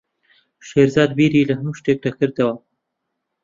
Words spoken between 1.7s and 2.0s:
شتێک